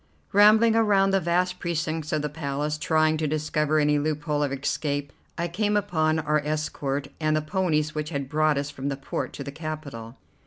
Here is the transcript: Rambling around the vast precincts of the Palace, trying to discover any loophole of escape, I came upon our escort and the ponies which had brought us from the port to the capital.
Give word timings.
Rambling 0.33 0.75
around 0.75 1.11
the 1.11 1.19
vast 1.19 1.59
precincts 1.59 2.11
of 2.11 2.23
the 2.23 2.27
Palace, 2.27 2.79
trying 2.79 3.17
to 3.17 3.27
discover 3.27 3.77
any 3.77 3.99
loophole 3.99 4.41
of 4.41 4.51
escape, 4.51 5.13
I 5.37 5.47
came 5.47 5.77
upon 5.77 6.17
our 6.17 6.39
escort 6.39 7.09
and 7.19 7.35
the 7.35 7.41
ponies 7.43 7.93
which 7.93 8.09
had 8.09 8.27
brought 8.27 8.57
us 8.57 8.71
from 8.71 8.89
the 8.89 8.97
port 8.97 9.31
to 9.33 9.43
the 9.43 9.51
capital. 9.51 10.17